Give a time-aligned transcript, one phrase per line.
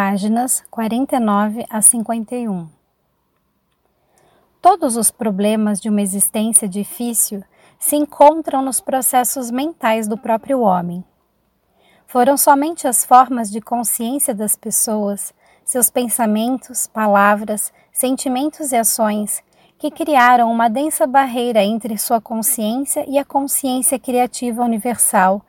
[0.00, 2.68] páginas 49 a 51.
[4.62, 7.42] Todos os problemas de uma existência difícil
[7.80, 11.02] se encontram nos processos mentais do próprio homem.
[12.06, 15.34] Foram somente as formas de consciência das pessoas,
[15.64, 19.42] seus pensamentos, palavras, sentimentos e ações
[19.80, 25.42] que criaram uma densa barreira entre sua consciência e a consciência criativa universal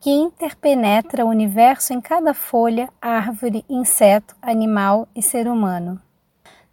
[0.00, 6.00] que interpenetra o universo em cada folha, árvore, inseto, animal e ser humano.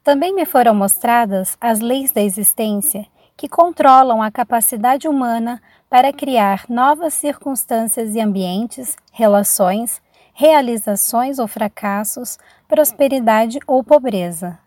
[0.03, 6.65] Também me foram mostradas as leis da existência que controlam a capacidade humana para criar
[6.69, 10.01] novas circunstâncias e ambientes, relações,
[10.33, 14.59] realizações ou fracassos, prosperidade ou pobreza.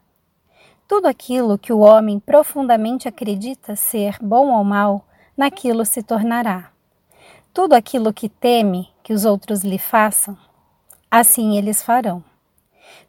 [0.88, 5.04] Tudo aquilo que o homem profundamente acredita ser bom ou mal,
[5.36, 6.70] naquilo se tornará
[7.58, 10.38] tudo aquilo que teme que os outros lhe façam,
[11.10, 12.22] assim eles farão.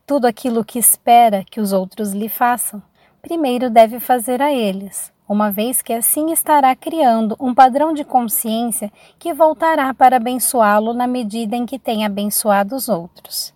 [0.07, 2.81] Tudo aquilo que espera que os outros lhe façam,
[3.21, 8.91] primeiro deve fazer a eles, uma vez que assim estará criando um padrão de consciência
[9.19, 13.53] que voltará para abençoá-lo na medida em que tem abençoado os outros.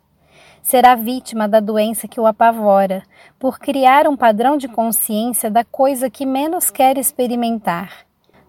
[0.61, 3.01] Será vítima da doença que o apavora,
[3.39, 8.05] por criar um padrão de consciência da coisa que menos quer experimentar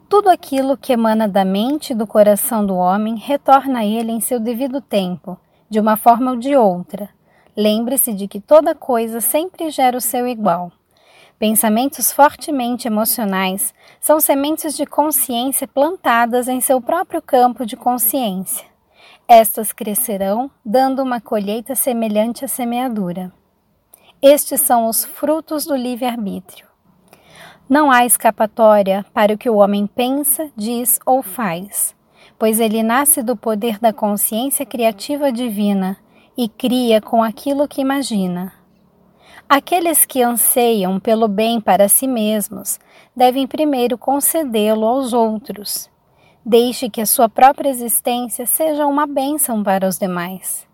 [0.08, 4.20] tudo aquilo que emana da mente e do coração do homem retorna a ele em
[4.20, 5.38] seu devido tempo,
[5.69, 7.08] de uma forma ou de outra.
[7.56, 10.72] Lembre-se de que toda coisa sempre gera o seu igual.
[11.38, 18.66] Pensamentos fortemente emocionais são sementes de consciência plantadas em seu próprio campo de consciência.
[19.27, 23.33] Estas crescerão, dando uma colheita semelhante à semeadura.
[24.20, 26.73] Estes são os frutos do livre-arbítrio.
[27.69, 31.97] Não há escapatória para o que o homem pensa, diz ou faz,
[32.39, 35.97] pois ele nasce do poder da consciência criativa divina
[36.37, 38.53] e cria com aquilo que imagina.
[39.48, 42.79] Aqueles que anseiam pelo bem para si mesmos
[43.17, 45.89] devem primeiro concedê-lo aos outros.
[46.45, 50.67] Deixe que a sua própria existência seja uma bênção para os demais.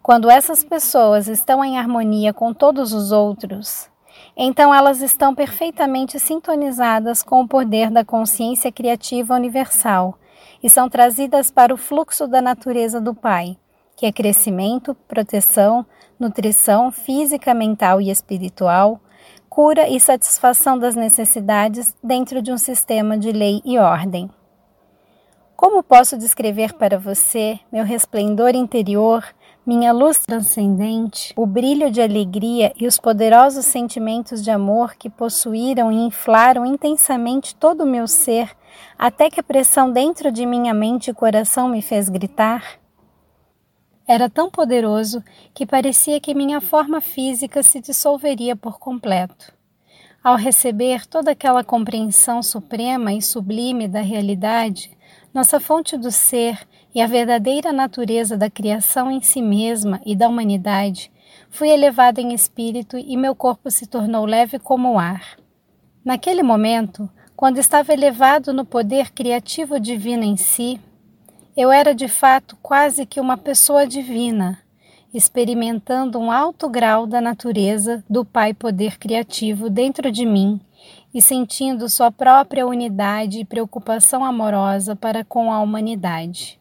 [0.00, 3.90] Quando essas pessoas estão em harmonia com todos os outros,
[4.36, 10.18] então elas estão perfeitamente sintonizadas com o poder da consciência criativa universal
[10.62, 13.56] e são trazidas para o fluxo da natureza do Pai,
[13.96, 15.86] que é crescimento, proteção,
[16.18, 19.00] nutrição física, mental e espiritual,
[19.48, 24.30] cura e satisfação das necessidades dentro de um sistema de lei e ordem.
[25.56, 29.24] Como posso descrever para você meu resplendor interior
[29.66, 35.90] minha luz transcendente, o brilho de alegria e os poderosos sentimentos de amor que possuíram
[35.90, 38.50] e inflaram intensamente todo o meu ser,
[38.98, 42.78] até que a pressão dentro de minha mente e coração me fez gritar?
[44.06, 45.24] Era tão poderoso
[45.54, 49.50] que parecia que minha forma física se dissolveria por completo.
[50.22, 54.94] Ao receber toda aquela compreensão suprema e sublime da realidade,
[55.32, 60.28] nossa fonte do ser e a verdadeira natureza da criação em si mesma e da
[60.28, 61.10] humanidade,
[61.50, 65.36] fui elevado em espírito e meu corpo se tornou leve como o ar.
[66.04, 70.80] Naquele momento, quando estava elevado no poder criativo divino em si,
[71.56, 74.58] eu era de fato quase que uma pessoa divina,
[75.12, 80.60] experimentando um alto grau da natureza do Pai Poder Criativo dentro de mim
[81.12, 86.60] e sentindo sua própria unidade e preocupação amorosa para com a humanidade.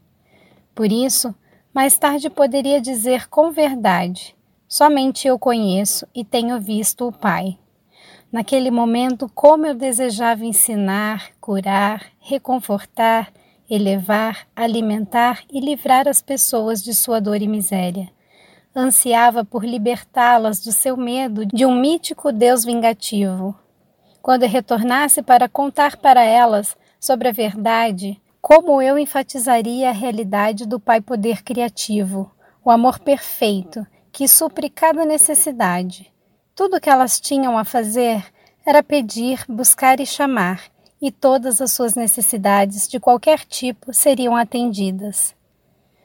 [0.75, 1.33] Por isso,
[1.73, 4.35] mais tarde poderia dizer com verdade:
[4.67, 7.57] somente eu conheço e tenho visto o Pai.
[8.31, 13.31] Naquele momento, como eu desejava ensinar, curar, reconfortar,
[13.69, 18.09] elevar, alimentar e livrar as pessoas de sua dor e miséria.
[18.75, 23.55] Ansiava por libertá-las do seu medo de um mítico Deus vingativo.
[24.19, 30.77] Quando retornasse para contar para elas sobre a verdade, como eu enfatizaria a realidade do
[30.77, 32.29] Pai Poder Criativo,
[32.61, 36.11] o amor perfeito que supre cada necessidade.
[36.53, 38.21] Tudo o que elas tinham a fazer
[38.65, 40.61] era pedir, buscar e chamar,
[41.01, 45.33] e todas as suas necessidades de qualquer tipo seriam atendidas.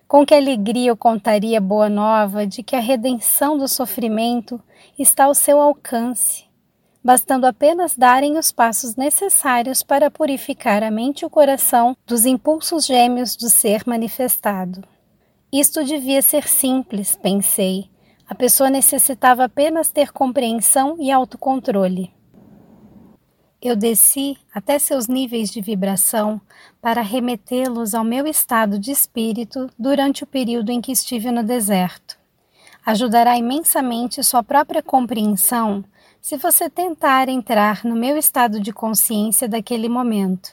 [0.06, 4.62] Com que alegria eu contaria boa nova de que a redenção do sofrimento
[4.96, 6.47] está ao seu alcance
[7.08, 12.84] bastando apenas darem os passos necessários para purificar a mente e o coração dos impulsos
[12.84, 14.86] gêmeos do ser manifestado.
[15.50, 17.88] Isto devia ser simples, pensei.
[18.28, 22.12] A pessoa necessitava apenas ter compreensão e autocontrole.
[23.62, 26.38] Eu desci até seus níveis de vibração
[26.78, 32.18] para remetê-los ao meu estado de espírito durante o período em que estive no deserto.
[32.84, 35.82] Ajudará imensamente sua própria compreensão
[36.20, 40.50] se você tentar entrar no meu estado de consciência daquele momento.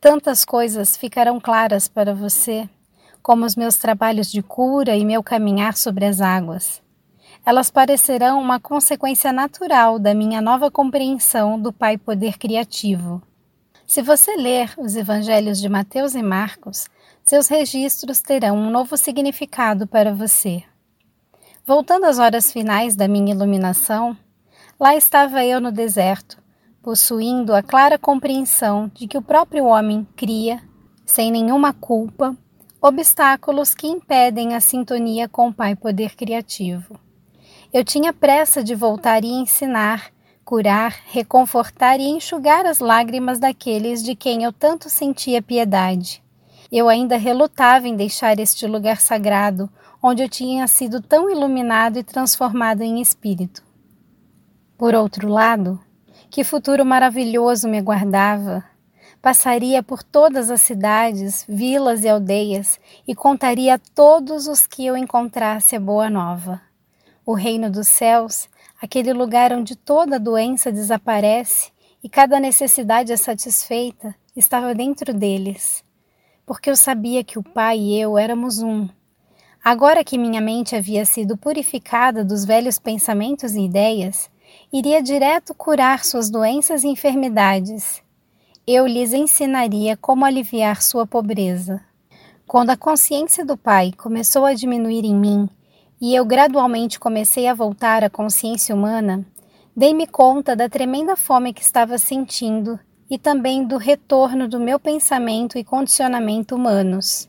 [0.00, 2.68] Tantas coisas ficarão claras para você,
[3.22, 6.80] como os meus trabalhos de cura e meu caminhar sobre as águas.
[7.44, 13.22] Elas parecerão uma consequência natural da minha nova compreensão do Pai Poder Criativo.
[13.86, 16.88] Se você ler os evangelhos de Mateus e Marcos,
[17.24, 20.62] seus registros terão um novo significado para você.
[21.66, 24.16] Voltando às horas finais da minha iluminação,
[24.78, 26.40] lá estava eu no deserto,
[26.82, 30.62] possuindo a clara compreensão de que o próprio homem cria,
[31.04, 32.36] sem nenhuma culpa,
[32.80, 36.98] obstáculos que impedem a sintonia com o Pai Poder Criativo.
[37.72, 40.12] Eu tinha pressa de voltar e ensinar,
[40.44, 46.22] curar, reconfortar e enxugar as lágrimas daqueles de quem eu tanto sentia piedade.
[46.70, 49.68] Eu ainda relutava em deixar este lugar sagrado,
[50.02, 53.67] onde eu tinha sido tão iluminado e transformado em espírito.
[54.78, 55.80] Por outro lado,
[56.30, 58.64] que futuro maravilhoso me aguardava!
[59.20, 64.96] Passaria por todas as cidades, vilas e aldeias e contaria a todos os que eu
[64.96, 66.60] encontrasse a boa nova.
[67.26, 68.48] O reino dos céus,
[68.80, 75.82] aquele lugar onde toda doença desaparece e cada necessidade é satisfeita, estava dentro deles.
[76.46, 78.88] Porque eu sabia que o Pai e eu éramos um.
[79.64, 84.30] Agora que minha mente havia sido purificada dos velhos pensamentos e ideias,
[84.72, 88.02] iria direto curar suas doenças e enfermidades.
[88.66, 91.80] Eu lhes ensinaria como aliviar sua pobreza.
[92.46, 95.48] Quando a consciência do Pai começou a diminuir em mim
[96.00, 99.26] e eu gradualmente comecei a voltar à consciência humana,
[99.76, 102.78] dei-me conta da tremenda fome que estava sentindo
[103.10, 107.28] e também do retorno do meu pensamento e condicionamento humanos.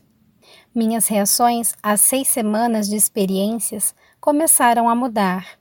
[0.74, 5.59] Minhas reações às seis semanas de experiências começaram a mudar.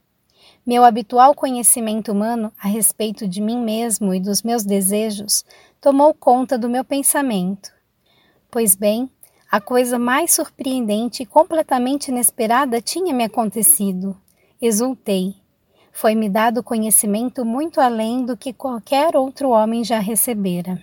[0.70, 5.44] Meu habitual conhecimento humano a respeito de mim mesmo e dos meus desejos
[5.82, 7.72] tomou conta do meu pensamento.
[8.52, 9.10] Pois bem,
[9.52, 14.16] a coisa mais surpreendente e completamente inesperada tinha me acontecido.
[14.62, 15.38] Exultei.
[15.92, 20.80] Foi-me dado conhecimento muito além do que qualquer outro homem já recebera.